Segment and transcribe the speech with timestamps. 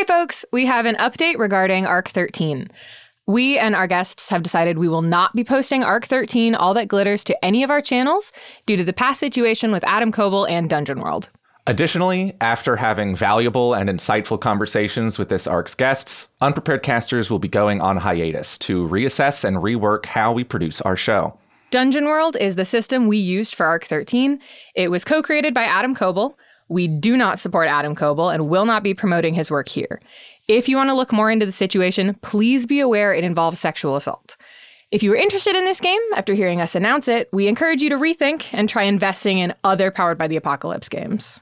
[0.00, 2.70] Hey, folks, we have an update regarding ARC 13.
[3.26, 6.88] We and our guests have decided we will not be posting ARC 13 All That
[6.88, 8.32] Glitters to any of our channels
[8.64, 11.28] due to the past situation with Adam Koebel and Dungeon World.
[11.66, 17.46] Additionally, after having valuable and insightful conversations with this ARC's guests, Unprepared Casters will be
[17.46, 21.38] going on hiatus to reassess and rework how we produce our show.
[21.70, 24.40] Dungeon World is the system we used for ARC 13.
[24.74, 26.36] It was co created by Adam Koebel.
[26.70, 30.00] We do not support Adam Koebel and will not be promoting his work here.
[30.48, 33.96] If you want to look more into the situation, please be aware it involves sexual
[33.96, 34.36] assault.
[34.92, 37.90] If you are interested in this game after hearing us announce it, we encourage you
[37.90, 41.40] to rethink and try investing in other Powered by the Apocalypse games.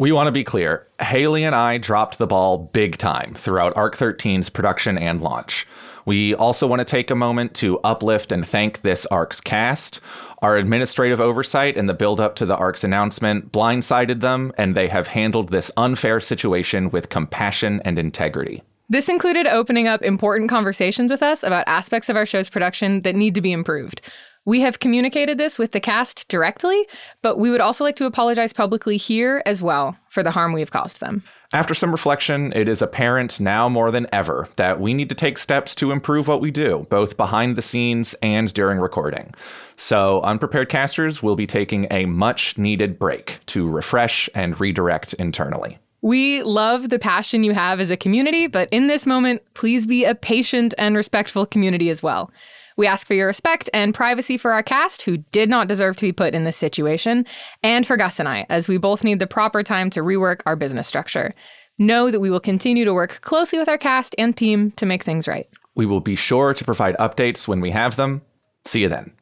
[0.00, 3.96] We want to be clear Haley and I dropped the ball big time throughout ARC
[3.96, 5.66] 13's production and launch.
[6.06, 9.98] We also want to take a moment to uplift and thank this ARC's cast.
[10.40, 14.86] Our administrative oversight and the build up to the ARC's announcement blindsided them, and they
[14.86, 18.62] have handled this unfair situation with compassion and integrity.
[18.88, 23.16] This included opening up important conversations with us about aspects of our show's production that
[23.16, 24.00] need to be improved.
[24.48, 26.88] We have communicated this with the cast directly,
[27.20, 30.70] but we would also like to apologize publicly here as well for the harm we've
[30.70, 31.22] caused them.
[31.52, 35.36] After some reflection, it is apparent now more than ever that we need to take
[35.36, 39.34] steps to improve what we do, both behind the scenes and during recording.
[39.76, 45.76] So, Unprepared Casters will be taking a much needed break to refresh and redirect internally.
[46.00, 50.06] We love the passion you have as a community, but in this moment, please be
[50.06, 52.30] a patient and respectful community as well.
[52.78, 56.06] We ask for your respect and privacy for our cast, who did not deserve to
[56.06, 57.26] be put in this situation,
[57.64, 60.54] and for Gus and I, as we both need the proper time to rework our
[60.54, 61.34] business structure.
[61.78, 65.02] Know that we will continue to work closely with our cast and team to make
[65.02, 65.48] things right.
[65.74, 68.22] We will be sure to provide updates when we have them.
[68.64, 69.12] See you then.